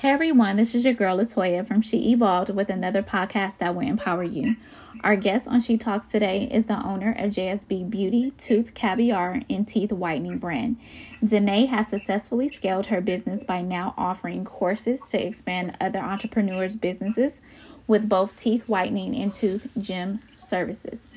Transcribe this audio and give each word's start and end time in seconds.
Hey 0.00 0.08
everyone, 0.08 0.56
this 0.56 0.74
is 0.74 0.86
your 0.86 0.94
girl 0.94 1.18
Latoya 1.18 1.68
from 1.68 1.82
She 1.82 2.10
Evolved 2.10 2.48
with 2.48 2.70
another 2.70 3.02
podcast 3.02 3.58
that 3.58 3.74
will 3.74 3.86
empower 3.86 4.22
you. 4.22 4.56
Our 5.04 5.14
guest 5.14 5.46
on 5.46 5.60
She 5.60 5.76
Talks 5.76 6.06
today 6.06 6.48
is 6.50 6.64
the 6.64 6.82
owner 6.82 7.10
of 7.10 7.32
JSB 7.32 7.90
Beauty, 7.90 8.30
Tooth 8.38 8.72
Caviar, 8.72 9.42
and 9.50 9.68
Teeth 9.68 9.92
Whitening 9.92 10.38
brand. 10.38 10.78
Danae 11.22 11.66
has 11.66 11.88
successfully 11.88 12.48
scaled 12.48 12.86
her 12.86 13.02
business 13.02 13.44
by 13.44 13.60
now 13.60 13.92
offering 13.98 14.42
courses 14.42 15.00
to 15.08 15.22
expand 15.22 15.76
other 15.82 15.98
entrepreneurs' 15.98 16.76
businesses 16.76 17.42
with 17.86 18.08
both 18.08 18.34
teeth 18.36 18.66
whitening 18.66 19.14
and 19.14 19.34
tooth 19.34 19.68
gem 19.78 20.20
services. 20.38 21.08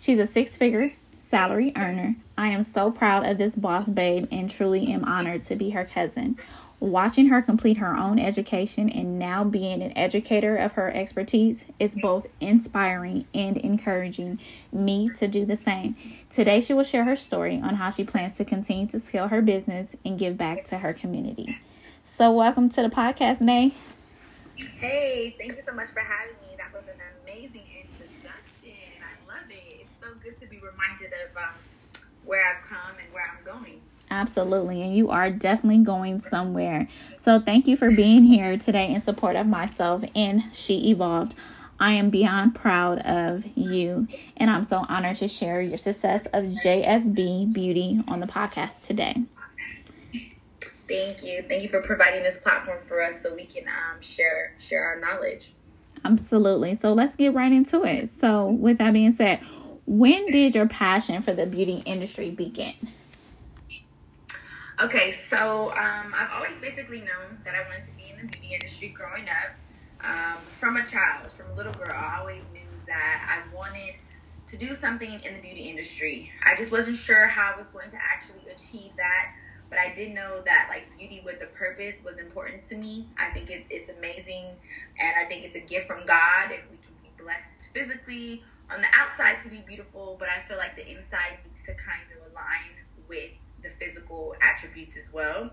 She's 0.00 0.18
a 0.18 0.26
six 0.26 0.56
figure 0.56 0.92
salary 1.28 1.72
earner. 1.76 2.16
I 2.36 2.48
am 2.48 2.64
so 2.64 2.90
proud 2.90 3.26
of 3.26 3.38
this 3.38 3.54
boss 3.54 3.86
babe 3.86 4.26
and 4.32 4.50
truly 4.50 4.88
am 4.92 5.04
honored 5.04 5.44
to 5.44 5.56
be 5.56 5.70
her 5.70 5.84
cousin. 5.84 6.36
Watching 6.80 7.26
her 7.26 7.42
complete 7.42 7.78
her 7.78 7.96
own 7.96 8.20
education 8.20 8.88
and 8.88 9.18
now 9.18 9.42
being 9.42 9.82
an 9.82 9.96
educator 9.98 10.56
of 10.56 10.72
her 10.72 10.94
expertise 10.94 11.64
is 11.80 11.96
both 11.96 12.28
inspiring 12.40 13.26
and 13.34 13.56
encouraging 13.56 14.38
me 14.70 15.10
to 15.16 15.26
do 15.26 15.44
the 15.44 15.56
same. 15.56 15.96
Today, 16.30 16.60
she 16.60 16.72
will 16.72 16.84
share 16.84 17.02
her 17.02 17.16
story 17.16 17.60
on 17.60 17.74
how 17.74 17.90
she 17.90 18.04
plans 18.04 18.36
to 18.36 18.44
continue 18.44 18.86
to 18.86 19.00
scale 19.00 19.26
her 19.26 19.42
business 19.42 19.96
and 20.04 20.20
give 20.20 20.38
back 20.38 20.64
to 20.66 20.78
her 20.78 20.92
community. 20.92 21.58
So, 22.04 22.30
welcome 22.30 22.70
to 22.70 22.82
the 22.82 22.88
podcast, 22.88 23.40
Nay. 23.40 23.74
Hey, 24.78 25.34
thank 25.36 25.56
you 25.56 25.62
so 25.66 25.74
much 25.74 25.88
for 25.88 26.00
having 26.00 26.36
me. 26.42 26.54
That 26.58 26.72
was 26.72 26.84
an 26.86 27.00
amazing 27.24 27.66
introduction. 27.74 28.78
I 29.02 29.26
love 29.26 29.50
it. 29.50 29.80
It's 29.80 29.90
so 30.00 30.14
good 30.22 30.40
to 30.40 30.46
be 30.46 30.58
reminded 30.58 31.10
of 31.12 31.36
um, 31.36 31.54
where 32.24 32.44
I've 32.46 32.62
come 32.68 32.94
and 33.02 33.12
where 33.12 33.24
I'm 33.36 33.44
going. 33.44 33.80
Absolutely. 34.10 34.82
And 34.82 34.94
you 34.94 35.10
are 35.10 35.30
definitely 35.30 35.84
going 35.84 36.20
somewhere. 36.20 36.88
So 37.18 37.40
thank 37.40 37.66
you 37.66 37.76
for 37.76 37.90
being 37.90 38.24
here 38.24 38.56
today 38.56 38.92
in 38.92 39.02
support 39.02 39.36
of 39.36 39.46
myself 39.46 40.02
and 40.14 40.44
She 40.52 40.90
Evolved. 40.90 41.34
I 41.80 41.92
am 41.92 42.10
beyond 42.10 42.56
proud 42.56 42.98
of 43.00 43.44
you, 43.54 44.08
and 44.36 44.50
I'm 44.50 44.64
so 44.64 44.84
honored 44.88 45.16
to 45.18 45.28
share 45.28 45.60
your 45.60 45.78
success 45.78 46.26
of 46.32 46.44
JSB 46.46 47.52
Beauty 47.52 48.02
on 48.08 48.18
the 48.18 48.26
podcast 48.26 48.84
today. 48.84 49.14
Thank 50.88 51.22
you. 51.22 51.44
Thank 51.46 51.62
you 51.62 51.68
for 51.68 51.80
providing 51.80 52.24
this 52.24 52.38
platform 52.38 52.78
for 52.82 53.00
us 53.00 53.22
so 53.22 53.32
we 53.32 53.44
can 53.44 53.64
um, 53.68 54.00
share 54.00 54.54
share 54.58 54.82
our 54.84 54.98
knowledge. 54.98 55.52
Absolutely. 56.04 56.74
So 56.74 56.92
let's 56.92 57.14
get 57.14 57.34
right 57.34 57.52
into 57.52 57.84
it. 57.84 58.10
So, 58.18 58.46
with 58.46 58.78
that 58.78 58.92
being 58.92 59.12
said, 59.12 59.40
when 59.86 60.30
did 60.30 60.54
your 60.54 60.66
passion 60.66 61.22
for 61.22 61.32
the 61.32 61.46
beauty 61.46 61.82
industry 61.84 62.30
begin? 62.30 62.74
Okay, 64.80 65.10
so 65.10 65.72
um, 65.72 66.14
I've 66.16 66.30
always 66.32 66.56
basically 66.60 67.00
known 67.00 67.40
that 67.44 67.56
I 67.56 67.66
wanted 67.68 67.84
to 67.86 67.90
be 67.96 68.10
in 68.10 68.24
the 68.24 68.30
beauty 68.30 68.54
industry 68.54 68.90
growing 68.90 69.26
up. 69.28 69.56
Um, 70.04 70.40
from 70.44 70.76
a 70.76 70.86
child, 70.86 71.32
from 71.32 71.50
a 71.50 71.54
little 71.54 71.72
girl, 71.72 71.90
I 71.90 72.18
always 72.20 72.44
knew 72.52 72.68
that 72.86 73.26
I 73.42 73.56
wanted 73.56 73.94
to 74.46 74.56
do 74.56 74.76
something 74.76 75.20
in 75.24 75.34
the 75.34 75.40
beauty 75.40 75.62
industry. 75.62 76.30
I 76.46 76.54
just 76.54 76.70
wasn't 76.70 76.96
sure 76.96 77.26
how 77.26 77.54
I 77.54 77.58
was 77.58 77.66
going 77.72 77.90
to 77.90 77.96
actually 77.96 78.48
achieve 78.52 78.92
that, 78.96 79.34
but 79.68 79.80
I 79.80 79.92
did 79.92 80.14
know 80.14 80.42
that 80.44 80.68
like 80.70 80.86
beauty 80.96 81.22
with 81.24 81.42
a 81.42 81.46
purpose 81.46 81.96
was 82.04 82.18
important 82.18 82.68
to 82.68 82.76
me. 82.76 83.08
I 83.18 83.30
think 83.30 83.50
it, 83.50 83.66
it's 83.70 83.88
amazing, 83.88 84.44
and 85.00 85.12
I 85.20 85.28
think 85.28 85.44
it's 85.44 85.56
a 85.56 85.60
gift 85.60 85.88
from 85.88 86.06
God, 86.06 86.52
and 86.52 86.62
we 86.70 86.76
can 86.76 86.94
be 87.02 87.10
blessed 87.20 87.66
physically 87.74 88.44
on 88.70 88.80
the 88.80 88.88
outside 88.96 89.42
to 89.42 89.50
be 89.50 89.58
beautiful, 89.66 90.14
but 90.20 90.28
I 90.28 90.46
feel 90.46 90.56
like 90.56 90.76
the 90.76 90.88
inside 90.88 91.38
needs 91.44 91.66
to 91.66 91.74
kind 91.74 92.06
of 92.14 92.30
align 92.30 92.78
with 93.08 93.32
the 93.62 93.70
physical 93.70 94.34
attributes 94.42 94.96
as 94.96 95.12
well. 95.12 95.50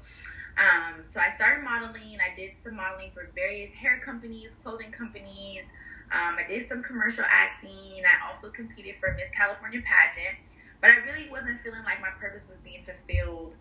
Um, 0.58 1.04
so 1.04 1.20
I 1.20 1.30
started 1.36 1.64
modeling. 1.64 2.18
I 2.20 2.36
did 2.36 2.56
some 2.56 2.76
modeling 2.76 3.12
for 3.14 3.30
various 3.36 3.74
hair 3.74 4.02
companies, 4.04 4.52
clothing 4.64 4.92
companies. 4.92 5.64
Um, 6.12 6.38
I 6.40 6.48
did 6.48 6.68
some 6.68 6.84
commercial 6.84 7.26
acting. 7.28 8.04
I 8.06 8.30
also 8.30 8.50
competed 8.50 8.96
for 9.00 9.14
Miss 9.14 9.30
California 9.36 9.82
pageant, 9.84 10.38
but 10.80 10.92
I 10.92 10.96
really 10.98 11.30
wasn't 11.30 11.60
feeling 11.60 11.84
like 11.84 12.00
my 12.00 12.12
purpose 12.20 12.44
was 12.48 12.58
being 12.64 12.84
fulfilled. 12.84 13.56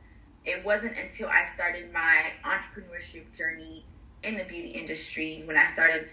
It 0.45 0.65
wasn't 0.65 0.97
until 0.99 1.29
I 1.29 1.47
started 1.47 1.93
my 1.93 2.33
entrepreneurship 2.45 3.35
journey 3.37 3.87
in 4.23 4.37
the 4.37 4.45
beauty 4.45 4.71
industry 4.71 5.43
when 5.47 5.57
I 5.57 5.73
started 5.73 6.09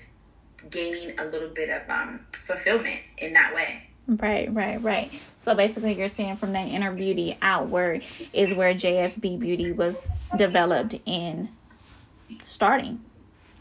gaining 0.69 1.19
a 1.19 1.25
little 1.25 1.49
bit 1.49 1.69
of 1.69 1.89
um, 1.89 2.25
fulfillment 2.33 3.01
in 3.17 3.33
that 3.33 3.53
way. 3.53 3.90
Right, 4.07 4.53
right, 4.53 4.81
right. 4.81 5.11
So 5.37 5.55
basically, 5.55 5.93
you're 5.93 6.09
saying 6.09 6.37
from 6.37 6.53
that 6.53 6.67
inner 6.67 6.91
beauty 6.91 7.37
outward 7.41 8.03
is 8.33 8.53
where 8.53 8.73
JSB 8.73 9.39
Beauty 9.39 9.71
was 9.71 10.09
developed 10.37 10.95
in 11.05 11.49
starting, 12.41 13.03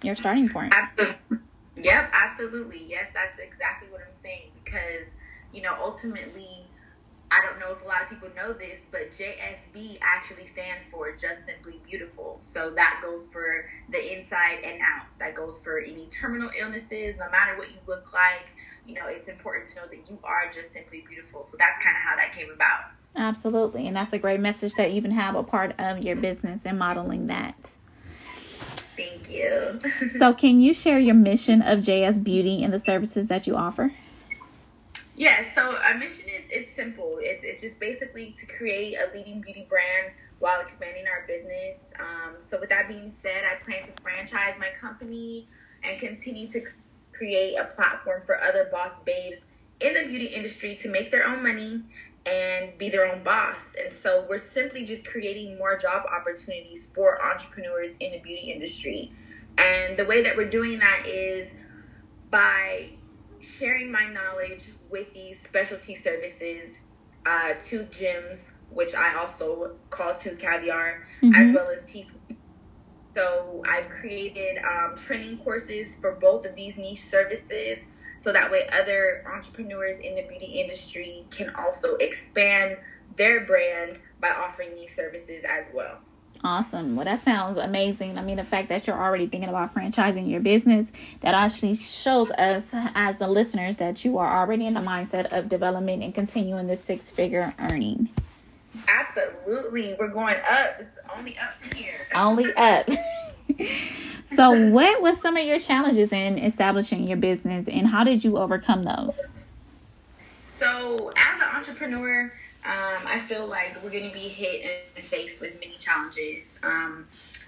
your 0.03 0.17
starting 0.17 0.49
point. 0.49 0.73
Absolutely. 0.75 1.39
Yep, 1.83 2.11
absolutely. 2.13 2.85
Yes, 2.87 3.09
that's 3.15 3.39
exactly 3.39 3.89
what 3.91 4.03
I'm 4.03 4.23
saying. 4.23 4.51
Because, 4.63 5.07
you 5.51 5.63
know, 5.63 5.75
ultimately, 5.81 6.67
I 7.31 7.41
don't 7.41 7.59
know 7.59 7.73
if 7.73 7.83
a 7.83 7.89
lot 7.89 8.03
of 8.03 8.11
people 8.11 8.29
know 8.37 8.53
this, 8.53 8.81
but 8.91 9.13
JSB 9.17 9.97
actually 10.03 10.47
stands 10.47 10.85
for 10.85 11.17
Just 11.17 11.47
Simply 11.47 11.81
Beautiful. 11.89 12.37
So 12.41 12.71
that 12.73 13.01
goes 13.03 13.25
for 13.33 13.71
the 13.89 14.19
inside 14.19 14.59
and 14.63 14.83
out. 14.83 15.07
That 15.21 15.35
goes 15.35 15.59
for 15.59 15.79
any 15.79 16.05
terminal 16.07 16.51
illnesses, 16.59 17.15
no 17.19 17.31
matter 17.31 17.57
what 17.57 17.71
you 17.71 17.79
look 17.87 18.13
like 18.13 18.45
you 18.87 18.95
know, 18.95 19.07
it's 19.07 19.29
important 19.29 19.69
to 19.71 19.77
know 19.77 19.87
that 19.87 20.11
you 20.11 20.19
are 20.25 20.51
just 20.53 20.73
simply 20.73 21.05
beautiful. 21.09 21.45
So 21.45 21.57
that's 21.59 21.83
kind 21.83 21.97
of 21.97 22.03
how 22.03 22.17
that 22.17 22.33
came 22.33 22.51
about. 22.51 22.81
Absolutely. 23.17 23.87
And 23.87 23.97
that's 23.97 24.13
a 24.13 24.19
great 24.19 24.41
message 24.41 24.75
that 24.75 24.91
you 24.91 24.97
even 24.97 25.11
have 25.11 25.35
a 25.35 25.43
part 25.43 25.75
of 25.79 25.99
your 25.99 26.17
business 26.17 26.63
and 26.65 26.79
modeling 26.79 27.27
that. 27.27 27.55
Thank 28.97 29.31
you. 29.31 29.81
so, 30.19 30.35
can 30.35 30.61
you 30.61 30.75
share 30.75 30.99
your 30.99 31.15
mission 31.15 31.63
of 31.63 31.81
JS 31.81 32.23
Beauty 32.23 32.63
and 32.63 32.73
the 32.73 32.79
services 32.79 33.29
that 33.29 33.47
you 33.47 33.57
offer? 33.57 33.93
Yeah, 35.17 35.45
so 35.55 35.77
our 35.77 35.99
mission 35.99 36.29
is 36.29 36.45
it's 36.51 36.75
simple. 36.75 37.19
It's 37.21 37.45
it's 37.45 37.61
just 37.61 37.79
basically 37.79 38.35
to 38.39 38.47
create 38.47 38.97
a 38.97 39.15
leading 39.15 39.41
beauty 39.41 39.67
brand 39.69 40.13
while 40.39 40.61
expanding 40.61 41.05
our 41.07 41.27
business. 41.27 41.79
Um, 41.99 42.37
so 42.39 42.59
with 42.59 42.71
that 42.71 42.89
being 42.89 43.13
said, 43.15 43.45
I 43.45 43.63
plan 43.63 43.85
to 43.85 43.93
franchise 44.03 44.55
my 44.59 44.71
company 44.81 45.47
and 45.83 45.99
continue 45.99 46.49
to 46.49 46.63
create 47.21 47.55
a 47.55 47.65
platform 47.77 48.23
for 48.23 48.41
other 48.41 48.67
boss 48.73 48.93
babes 49.05 49.45
in 49.79 49.93
the 49.93 50.07
beauty 50.07 50.25
industry 50.25 50.75
to 50.75 50.89
make 50.89 51.11
their 51.11 51.27
own 51.27 51.43
money 51.43 51.83
and 52.25 52.79
be 52.79 52.89
their 52.89 53.07
own 53.07 53.23
boss. 53.23 53.73
And 53.79 53.93
so 53.93 54.25
we're 54.27 54.39
simply 54.39 54.87
just 54.87 55.05
creating 55.05 55.59
more 55.59 55.77
job 55.77 56.05
opportunities 56.07 56.91
for 56.95 57.23
entrepreneurs 57.23 57.95
in 58.01 58.13
the 58.13 58.21
beauty 58.21 58.51
industry. 58.51 59.13
And 59.59 59.99
the 59.99 60.07
way 60.07 60.23
that 60.23 60.35
we're 60.35 60.49
doing 60.49 60.79
that 60.79 61.03
is 61.07 61.51
by 62.31 62.93
sharing 63.41 63.93
my 63.93 64.07
knowledge 64.07 64.71
with 64.89 65.13
these 65.13 65.43
specialty 65.43 65.95
services, 65.95 66.79
uh, 67.27 67.53
tooth 67.63 67.91
gems, 67.91 68.53
which 68.71 68.95
I 68.95 69.15
also 69.19 69.77
call 69.91 70.15
tooth 70.15 70.39
caviar, 70.39 71.07
mm-hmm. 71.23 71.35
as 71.35 71.55
well 71.55 71.69
as 71.69 71.83
teeth 71.91 72.11
so 73.15 73.63
I've 73.69 73.89
created 73.89 74.59
um, 74.59 74.97
training 74.97 75.39
courses 75.39 75.97
for 75.97 76.13
both 76.13 76.47
of 76.47 76.55
these 76.55 76.77
niche 76.77 77.03
services 77.03 77.79
so 78.19 78.33
that 78.33 78.51
way 78.51 78.69
other 78.73 79.25
entrepreneurs 79.33 79.99
in 79.99 80.15
the 80.15 80.23
beauty 80.23 80.61
industry 80.61 81.25
can 81.31 81.55
also 81.55 81.97
expand 81.97 82.77
their 83.17 83.45
brand 83.47 83.99
by 84.21 84.29
offering 84.29 84.77
these 84.77 84.95
services 84.95 85.43
as 85.49 85.67
well. 85.73 85.99
Awesome. 86.45 86.97
Well, 86.97 87.05
that 87.05 87.25
sounds 87.25 87.59
amazing. 87.59 88.17
I 88.17 88.23
mean, 88.23 88.37
the 88.37 88.45
fact 88.45 88.69
that 88.69 88.87
you're 88.87 88.99
already 88.99 89.27
thinking 89.27 89.49
about 89.49 89.75
franchising 89.75 90.31
your 90.31 90.41
business, 90.41 90.91
that 91.21 91.35
actually 91.35 91.75
shows 91.75 92.31
us 92.33 92.71
as 92.73 93.19
the 93.19 93.27
listeners 93.27 93.77
that 93.77 94.05
you 94.05 94.17
are 94.19 94.39
already 94.39 94.67
in 94.67 94.75
the 94.75 94.81
mindset 94.81 95.33
of 95.37 95.49
development 95.49 96.03
and 96.03 96.15
continuing 96.15 96.67
this 96.67 96.83
six 96.85 97.11
figure 97.11 97.55
earning. 97.59 98.09
Absolutely. 98.89 99.97
We're 99.99 100.09
going 100.09 100.37
up. 100.49 100.77
It's 100.81 100.89
only 101.17 101.37
up 101.39 101.55
from 101.61 101.77
here. 101.77 102.07
Only 102.15 102.53
up. 102.55 102.89
so, 104.35 104.69
what 104.69 105.03
was 105.03 105.21
some 105.21 105.37
of 105.37 105.45
your 105.45 105.59
challenges 105.59 106.13
in 106.13 106.39
establishing 106.39 107.07
your 107.07 107.17
business 107.17 107.69
and 107.69 107.87
how 107.87 108.05
did 108.05 108.25
you 108.25 108.39
overcome 108.39 108.85
those? 108.85 109.19
So, 110.43 111.13
as 111.17 111.41
an 111.41 111.57
entrepreneur, 111.57 112.33
um, 112.65 113.07
I 113.07 113.25
feel 113.27 113.47
like 113.47 113.83
we're 113.83 113.91
going 113.91 114.09
to 114.09 114.15
be 114.15 114.29
hit 114.29 114.85
and 114.95 115.05
faced 115.05 115.41
with 115.41 115.55
many 115.55 115.77
challenges. 115.79 116.59
Um, 116.63 117.07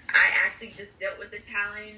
I 0.09 0.29
actually 0.45 0.69
just 0.69 0.97
dealt 0.99 1.19
with 1.19 1.31
the 1.31 1.39
challenge 1.39 1.97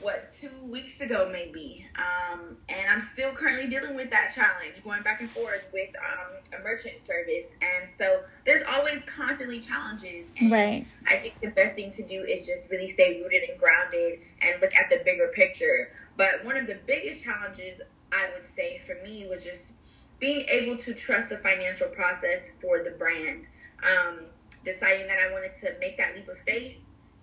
what 0.00 0.32
two 0.32 0.50
weeks 0.62 1.00
ago 1.00 1.28
maybe. 1.30 1.86
Um, 1.96 2.56
and 2.68 2.90
i'm 2.90 3.02
still 3.02 3.32
currently 3.32 3.68
dealing 3.68 3.94
with 3.94 4.10
that 4.10 4.32
challenge 4.34 4.82
going 4.84 5.02
back 5.02 5.20
and 5.20 5.30
forth 5.30 5.62
with 5.72 5.90
um, 5.96 6.58
a 6.58 6.62
merchant 6.62 7.04
service. 7.04 7.52
And 7.60 7.90
so 7.90 8.22
there's 8.44 8.62
always 8.68 9.02
constantly 9.06 9.60
challenges. 9.60 10.26
And 10.38 10.50
right. 10.50 10.86
I 11.08 11.16
think 11.16 11.40
the 11.40 11.48
best 11.48 11.74
thing 11.74 11.90
to 11.92 12.06
do 12.06 12.22
is 12.24 12.46
just 12.46 12.70
really 12.70 12.88
stay 12.88 13.20
rooted 13.22 13.48
and 13.48 13.58
grounded 13.58 14.20
and 14.40 14.60
look 14.60 14.74
at 14.74 14.90
the 14.90 15.02
bigger 15.04 15.28
picture. 15.34 15.92
But 16.16 16.44
one 16.44 16.56
of 16.56 16.66
the 16.66 16.78
biggest 16.86 17.24
challenges 17.24 17.80
i 18.12 18.28
would 18.34 18.44
say 18.44 18.80
for 18.86 18.96
me 19.06 19.26
was 19.28 19.44
just 19.44 19.74
being 20.18 20.44
able 20.48 20.76
to 20.76 20.92
trust 20.92 21.28
the 21.28 21.38
financial 21.38 21.88
process 21.88 22.50
for 22.60 22.82
the 22.82 22.90
brand. 22.90 23.46
Um, 23.82 24.26
deciding 24.62 25.06
that 25.06 25.16
i 25.18 25.32
wanted 25.32 25.52
to 25.60 25.74
make 25.80 25.96
that 25.96 26.14
leap 26.14 26.28
of 26.28 26.38
faith 26.40 26.76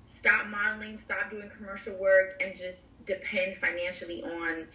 stop 0.08 0.48
modeling, 0.48 0.98
stop 0.98 1.30
doing 1.30 1.50
commercial 1.50 1.94
work, 1.96 2.42
and 2.42 2.58
just 2.58 3.06
depend 3.06 3.58
financially 3.58 4.24
on 4.24 4.68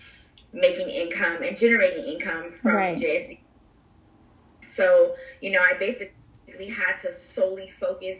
making 0.53 0.89
income 0.89 1.43
and 1.43 1.57
generating 1.57 2.05
income 2.05 2.51
from 2.51 2.75
right. 2.75 2.99
JSB. 2.99 3.39
So, 4.63 5.15
you 5.41 5.51
know, 5.51 5.61
I 5.61 5.75
basically 5.79 6.69
had 6.69 6.97
to 7.03 7.13
solely 7.13 7.69
focus 7.69 8.19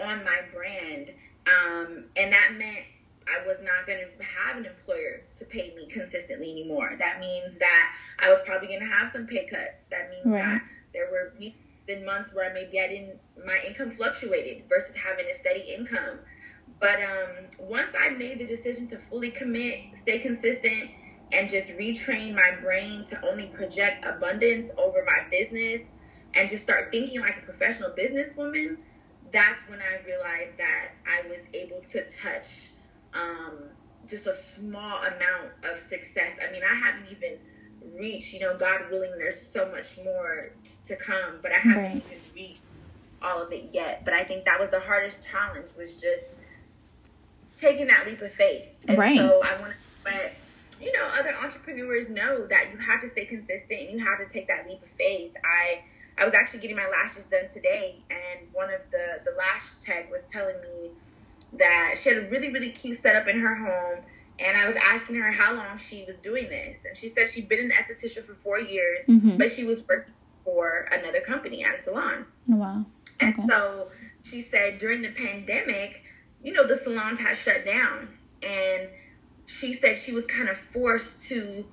on 0.00 0.24
my 0.24 0.40
brand. 0.52 1.10
Um, 1.46 2.04
and 2.16 2.32
that 2.32 2.54
meant 2.56 2.86
I 3.28 3.46
was 3.46 3.58
not 3.62 3.86
going 3.86 3.98
to 3.98 4.24
have 4.24 4.56
an 4.56 4.66
employer 4.66 5.22
to 5.38 5.44
pay 5.44 5.74
me 5.76 5.88
consistently 5.88 6.50
anymore. 6.52 6.94
That 6.98 7.20
means 7.20 7.58
that 7.58 7.92
I 8.20 8.30
was 8.30 8.40
probably 8.46 8.68
going 8.68 8.80
to 8.80 8.86
have 8.86 9.10
some 9.10 9.26
pay 9.26 9.46
cuts. 9.46 9.86
That 9.90 10.10
means 10.10 10.26
right. 10.26 10.42
that 10.42 10.62
there 10.94 11.10
were 11.10 11.32
weeks 11.38 11.58
and 11.88 12.06
months 12.06 12.32
where 12.32 12.54
maybe 12.54 12.80
I 12.80 12.86
didn't, 12.86 13.18
my 13.44 13.60
income 13.66 13.90
fluctuated 13.90 14.64
versus 14.68 14.94
having 14.94 15.26
a 15.26 15.34
steady 15.34 15.74
income. 15.74 16.20
But 16.82 17.00
um, 17.00 17.46
once 17.60 17.94
I 17.96 18.08
made 18.08 18.40
the 18.40 18.44
decision 18.44 18.88
to 18.88 18.98
fully 18.98 19.30
commit, 19.30 19.94
stay 19.94 20.18
consistent, 20.18 20.90
and 21.32 21.48
just 21.48 21.70
retrain 21.70 22.34
my 22.34 22.60
brain 22.60 23.04
to 23.06 23.24
only 23.24 23.46
project 23.46 24.04
abundance 24.04 24.68
over 24.76 25.04
my 25.06 25.30
business 25.30 25.82
and 26.34 26.48
just 26.48 26.64
start 26.64 26.90
thinking 26.90 27.20
like 27.20 27.38
a 27.38 27.42
professional 27.42 27.90
businesswoman, 27.90 28.78
that's 29.30 29.62
when 29.68 29.78
I 29.78 30.04
realized 30.04 30.58
that 30.58 30.88
I 31.06 31.26
was 31.28 31.38
able 31.54 31.82
to 31.92 32.02
touch 32.10 32.70
um, 33.14 33.60
just 34.08 34.26
a 34.26 34.34
small 34.34 34.98
amount 35.04 35.52
of 35.62 35.78
success. 35.88 36.36
I 36.46 36.50
mean, 36.50 36.62
I 36.68 36.74
haven't 36.74 37.06
even 37.12 37.38
reached, 37.96 38.32
you 38.32 38.40
know, 38.40 38.58
God 38.58 38.90
willing, 38.90 39.12
there's 39.18 39.40
so 39.40 39.70
much 39.70 39.98
more 40.04 40.50
to 40.86 40.96
come, 40.96 41.38
but 41.42 41.52
I 41.52 41.58
haven't 41.58 41.82
right. 41.82 42.02
even 42.04 42.18
reached 42.34 42.60
all 43.22 43.40
of 43.40 43.52
it 43.52 43.70
yet. 43.72 44.04
But 44.04 44.14
I 44.14 44.24
think 44.24 44.44
that 44.46 44.58
was 44.58 44.70
the 44.70 44.80
hardest 44.80 45.24
challenge 45.24 45.68
was 45.78 45.92
just 45.92 46.34
taking 47.62 47.86
that 47.86 48.06
leap 48.06 48.20
of 48.20 48.32
faith. 48.32 48.66
And 48.88 48.98
right. 48.98 49.16
so 49.16 49.40
I 49.42 49.58
want 49.60 49.72
to 49.72 50.10
let 50.10 50.34
you 50.80 50.92
know 50.92 51.04
other 51.18 51.34
entrepreneurs 51.42 52.08
know 52.08 52.46
that 52.48 52.72
you 52.72 52.78
have 52.78 53.00
to 53.00 53.08
stay 53.08 53.24
consistent 53.24 53.80
and 53.80 53.90
you 53.92 54.04
have 54.04 54.18
to 54.18 54.30
take 54.30 54.48
that 54.48 54.68
leap 54.68 54.82
of 54.82 54.90
faith. 54.90 55.32
I 55.44 55.82
I 56.18 56.24
was 56.26 56.34
actually 56.34 56.60
getting 56.60 56.76
my 56.76 56.88
lashes 56.88 57.24
done 57.24 57.48
today, 57.52 57.96
and 58.10 58.46
one 58.52 58.68
of 58.68 58.80
the 58.90 59.20
the 59.24 59.34
lash 59.38 59.74
tech 59.82 60.10
was 60.10 60.22
telling 60.30 60.56
me 60.60 60.90
that 61.58 61.94
she 62.02 62.08
had 62.10 62.18
a 62.18 62.28
really 62.28 62.52
really 62.52 62.70
cute 62.70 62.96
setup 62.96 63.28
in 63.28 63.40
her 63.40 63.54
home. 63.54 64.04
And 64.38 64.56
I 64.56 64.66
was 64.66 64.74
asking 64.76 65.16
her 65.16 65.30
how 65.30 65.54
long 65.54 65.78
she 65.78 66.04
was 66.04 66.16
doing 66.16 66.48
this, 66.48 66.84
and 66.84 66.96
she 66.96 67.08
said 67.08 67.28
she'd 67.28 67.48
been 67.48 67.60
an 67.60 67.70
esthetician 67.70 68.24
for 68.24 68.34
four 68.34 68.58
years, 68.58 69.04
mm-hmm. 69.06 69.36
but 69.36 69.52
she 69.52 69.62
was 69.62 69.86
working 69.86 70.14
for 70.42 70.88
another 70.90 71.20
company 71.20 71.62
at 71.62 71.74
a 71.74 71.78
salon. 71.78 72.26
Wow. 72.48 72.86
Okay. 73.22 73.34
And 73.40 73.48
so 73.48 73.88
she 74.24 74.42
said 74.42 74.78
during 74.78 75.02
the 75.02 75.10
pandemic, 75.10 76.02
you 76.42 76.52
know, 76.52 76.66
the 76.66 76.76
salons 76.76 77.18
had 77.18 77.36
shut 77.36 77.64
down. 77.64 78.08
And 78.42 78.88
she 79.46 79.72
said 79.72 79.96
she 79.96 80.12
was 80.12 80.24
kind 80.24 80.48
of 80.48 80.58
forced 80.58 81.20
to 81.28 81.64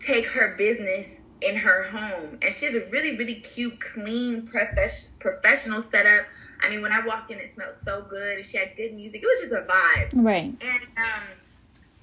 take 0.00 0.26
her 0.26 0.54
business 0.56 1.08
in 1.40 1.56
her 1.56 1.84
home. 1.84 2.38
And 2.42 2.54
she 2.54 2.66
has 2.66 2.74
a 2.74 2.86
really, 2.90 3.16
really 3.16 3.36
cute, 3.36 3.80
clean, 3.80 4.46
prof- 4.46 5.08
professional 5.18 5.80
setup. 5.80 6.26
I 6.62 6.70
mean, 6.70 6.82
when 6.82 6.92
I 6.92 7.04
walked 7.04 7.30
in, 7.30 7.38
it 7.38 7.52
smelled 7.52 7.74
so 7.74 8.02
good. 8.08 8.46
She 8.46 8.56
had 8.56 8.76
good 8.76 8.94
music. 8.94 9.22
It 9.22 9.26
was 9.26 9.40
just 9.40 9.52
a 9.52 9.70
vibe. 9.70 10.10
Right. 10.14 10.54
And 10.60 10.82
um, 10.96 11.24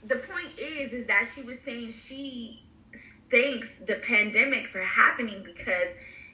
the 0.06 0.18
point 0.18 0.60
is, 0.60 0.94
is 0.94 1.08
that 1.08 1.28
she 1.34 1.42
was 1.42 1.58
saying 1.66 1.92
she 1.92 2.64
thanks 3.32 3.76
the 3.88 3.96
pandemic 3.96 4.68
for 4.68 4.82
happening 4.82 5.42
because 5.44 5.88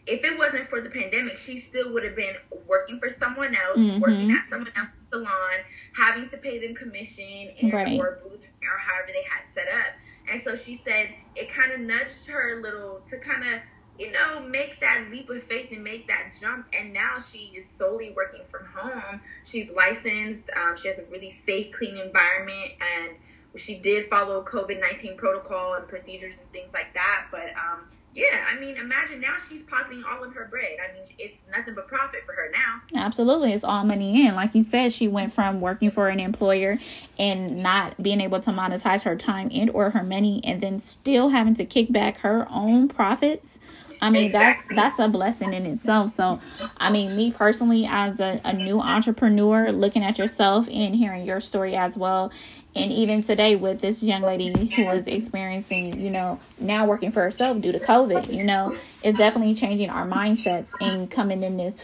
if 0.06 0.24
it 0.24 0.38
wasn't 0.38 0.68
for 0.68 0.82
the 0.82 0.90
pandemic, 0.90 1.38
she 1.38 1.60
still 1.60 1.94
would 1.94 2.04
have 2.04 2.16
been 2.16 2.36
working 2.68 3.00
for 3.00 3.10
someone 3.10 3.56
else, 3.56 3.80
mm-hmm. 3.80 4.00
working 4.00 4.32
at 4.32 4.50
someone 4.50 4.72
else's 4.76 4.94
salon, 5.10 5.60
having 5.96 6.30
to 6.30 6.38
pay 6.38 6.60
them 6.60 6.76
commission 6.76 7.52
and 7.62 7.74
right. 7.74 8.00
or 8.00 8.20
boots 8.24 8.46
or 8.46 8.78
however 8.78 9.08
they 9.08 9.24
had 9.24 9.48
set 9.48 9.68
up. 9.68 9.94
And 10.32 10.42
so 10.42 10.56
she 10.56 10.76
said 10.76 11.10
it 11.36 11.52
kind 11.52 11.72
of 11.72 11.80
nudged 11.80 12.28
her 12.28 12.60
a 12.60 12.62
little 12.62 13.02
to 13.10 13.18
kind 13.18 13.44
of, 13.44 13.60
you 13.98 14.12
know, 14.12 14.40
make 14.40 14.80
that 14.80 15.08
leap 15.12 15.30
of 15.30 15.44
faith 15.44 15.70
and 15.72 15.84
make 15.84 16.08
that 16.08 16.34
jump. 16.40 16.68
And 16.78 16.94
now 16.94 17.18
she 17.20 17.52
is 17.56 17.68
solely 17.70 18.14
working 18.16 18.42
from 18.48 18.66
home. 18.66 19.22
She's 19.44 19.70
licensed. 19.72 20.50
Um, 20.56 20.78
she 20.78 20.88
has 20.88 21.00
a 21.00 21.06
really 21.06 21.32
safe, 21.32 21.74
clean 21.74 21.98
environment, 21.98 22.74
and 22.80 23.16
she 23.56 23.80
did 23.80 24.10
follow 24.10 24.44
COVID 24.44 24.80
nineteen 24.80 25.18
protocol 25.18 25.76
and 25.76 25.88
procedures 25.88 26.40
and 26.40 26.52
things 26.52 26.70
like 26.74 26.94
that. 26.94 27.28
But 27.32 27.50
um, 27.56 27.86
yeah, 28.14 28.46
I 28.52 28.60
mean, 28.60 28.78
imagine 28.78 29.22
now 29.22 29.36
she's 29.48 29.64
pocketing 29.64 30.04
all 30.08 30.24
of 30.24 30.34
her 30.34 30.48
bread. 30.50 30.78
I 30.80 30.94
mean, 30.94 31.04
it's 31.18 31.42
nothing 31.56 31.76
but 31.76 31.88
profit 31.88 32.26
for 32.26 32.34
her 32.34 32.52
now. 32.52 33.02
Absolutely. 33.02 33.54
It's 33.54 33.64
all 33.64 33.84
money 33.84 34.26
in. 34.26 34.36
Like 34.36 34.56
you 34.56 34.64
said, 34.64 34.94
she 34.94 35.08
went 35.08 35.34
from 35.34 35.62
working 35.62 35.92
for 35.92 36.10
an 36.10 36.20
employer 36.20 36.80
and 37.18 37.62
not 37.62 38.02
being 38.02 38.20
able 38.20 38.42
to 38.42 38.52
monetize 38.52 39.04
her 39.04 39.16
time 39.16 39.50
and 39.54 39.70
or 39.70 39.92
her 39.92 40.04
money 40.04 40.42
and 40.44 40.62
then 40.62 40.82
still 40.82 41.30
having 41.30 41.56
to 41.56 41.66
kick 41.66 41.92
back 41.92 42.18
her 42.18 42.48
own 42.50 42.88
profits. 42.88 43.60
I 44.02 44.10
mean, 44.10 44.28
exactly. 44.28 44.76
that's 44.76 44.98
that's 44.98 45.06
a 45.06 45.10
blessing 45.10 45.54
in 45.54 45.66
itself. 45.66 46.16
So, 46.16 46.40
I 46.78 46.90
mean, 46.90 47.16
me 47.16 47.32
personally 47.32 47.86
as 47.90 48.20
a, 48.20 48.40
a 48.44 48.54
new 48.54 48.80
entrepreneur 48.80 49.72
looking 49.72 50.04
at 50.04 50.18
yourself 50.18 50.68
and 50.72 50.96
hearing 50.96 51.26
your 51.26 51.42
story 51.42 51.76
as 51.76 51.98
well, 51.98 52.32
and 52.76 52.92
even 52.92 53.22
today 53.22 53.56
with 53.56 53.82
this 53.82 54.04
young 54.04 54.22
lady 54.22 54.68
who 54.76 54.86
was 54.86 55.08
experiencing 55.08 56.00
you 56.00 56.10
know 56.10 56.40
now 56.60 56.86
working 56.86 57.12
for 57.12 57.22
herself 57.22 57.60
due 57.62 57.72
to 57.72 57.80
covid 57.80 58.32
you 58.32 58.44
know 58.44 58.76
it's 59.02 59.18
definitely 59.18 59.56
changing 59.56 59.90
our 59.90 60.08
mindsets 60.08 60.70
and 60.80 61.10
coming 61.10 61.44
in 61.44 61.58
this 61.58 61.84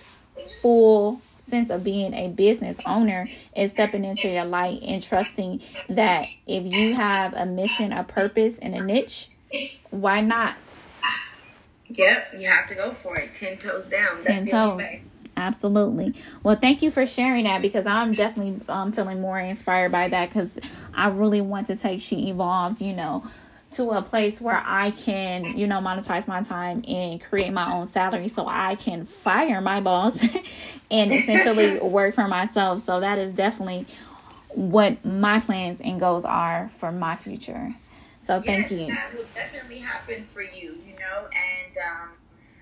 full 0.61 1.21
sense 1.47 1.69
of 1.69 1.83
being 1.83 2.13
a 2.13 2.27
business 2.27 2.77
owner 2.85 3.29
and 3.55 3.71
stepping 3.71 4.03
into 4.03 4.27
your 4.27 4.45
light 4.45 4.81
and 4.81 5.03
trusting 5.03 5.61
that 5.89 6.27
if 6.47 6.73
you 6.73 6.93
have 6.95 7.33
a 7.33 7.45
mission 7.45 7.91
a 7.91 8.03
purpose 8.03 8.57
and 8.59 8.75
a 8.75 8.83
niche 8.83 9.29
why 9.89 10.21
not 10.21 10.55
yep 11.89 12.33
you 12.37 12.47
have 12.47 12.67
to 12.67 12.75
go 12.75 12.93
for 12.93 13.17
it 13.17 13.33
10 13.33 13.57
toes 13.57 13.85
down 13.85 14.15
That's 14.15 14.27
10 14.27 14.47
toes 14.47 14.83
Absolutely. 15.37 16.13
Well, 16.43 16.55
thank 16.55 16.81
you 16.81 16.89
for 16.89 17.05
sharing 17.05 17.43
that 17.43 17.61
because 17.61 17.85
I'm 17.85 18.13
definitely 18.13 18.61
um, 18.69 18.93
feeling 18.93 19.19
more 19.19 19.37
inspired 19.37 19.91
by 19.91 20.07
that 20.07 20.29
because 20.29 20.57
I 20.93 21.09
really 21.09 21.41
want 21.41 21.67
to 21.67 21.75
take 21.75 22.01
She 22.01 22.29
Evolved, 22.29 22.79
you 22.79 22.93
know, 22.93 23.27
to 23.73 23.91
a 23.91 24.01
place 24.01 24.39
where 24.39 24.61
I 24.65 24.91
can, 24.91 25.57
you 25.57 25.67
know, 25.67 25.79
monetize 25.79 26.27
my 26.27 26.41
time 26.41 26.85
and 26.87 27.21
create 27.21 27.51
my 27.51 27.73
own 27.73 27.89
salary 27.89 28.29
so 28.29 28.47
I 28.47 28.75
can 28.75 29.05
fire 29.05 29.59
my 29.59 29.81
boss 29.81 30.23
and 30.91 31.11
essentially 31.11 31.79
work 31.81 32.15
for 32.15 32.27
myself. 32.29 32.81
So 32.81 33.01
that 33.01 33.17
is 33.17 33.33
definitely 33.33 33.85
what 34.49 35.03
my 35.03 35.41
plans 35.41 35.81
and 35.81 35.99
goals 35.99 36.23
are 36.23 36.71
for 36.79 36.93
my 36.93 37.17
future. 37.17 37.75
So 38.25 38.41
thank 38.41 38.71
yes, 38.71 38.79
you. 38.79 38.87
That 38.87 39.13
will 39.15 39.25
definitely 39.35 39.79
happen 39.79 40.25
for 40.25 40.41
you, 40.41 40.79
you 40.87 40.95
know, 40.97 41.27
and 41.35 41.44
um 41.77 42.11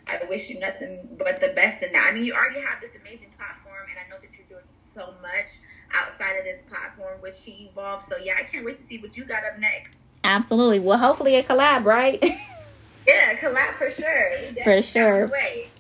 I 0.08 0.20
wish 0.30 0.50
you 0.50 0.60
nothing 0.60 1.08
but 1.18 1.40
the 1.40 1.50
best 1.50 1.82
in 1.82 1.94
that. 1.94 2.10
I 2.10 2.14
mean, 2.14 2.26
you 2.26 2.34
already 2.34 2.60
have 2.62 2.82
this 2.82 2.92
amazing 3.00 3.32
platform, 3.38 3.88
and 3.90 3.98
I 3.98 4.10
know 4.10 4.20
that 4.22 4.38
you're 4.38 4.48
doing 4.48 4.68
so 4.94 5.14
much 5.22 5.48
outside 5.94 6.38
of 6.38 6.44
this 6.44 6.62
platform 6.70 7.22
with 7.22 7.40
She 7.40 7.70
Evolve. 7.72 8.04
So, 8.04 8.18
yeah, 8.18 8.34
I 8.38 8.44
can't 8.44 8.66
wait 8.66 8.78
to 8.78 8.84
see 8.84 8.98
what 9.00 9.16
you 9.16 9.24
got 9.24 9.46
up 9.46 9.60
next. 9.60 9.96
Absolutely. 10.24 10.80
Well, 10.80 10.98
hopefully 10.98 11.36
a 11.36 11.44
collab, 11.44 11.86
right? 11.86 12.22
yeah, 13.08 13.36
collab 13.40 13.76
for 13.76 13.92
sure. 13.92 14.32
For 14.64 14.82
sure. 14.82 15.32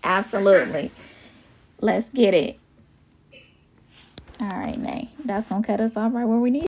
Absolutely. 0.03 0.91
Let's 1.81 2.09
get 2.09 2.33
it. 2.33 2.59
All 4.39 4.47
right, 4.49 4.79
Nay. 4.79 5.09
That's 5.23 5.47
going 5.47 5.63
to 5.63 5.67
cut 5.67 5.79
us 5.79 5.95
off 5.95 6.13
right 6.13 6.25
where 6.25 6.39
we 6.39 6.49
need 6.49 6.61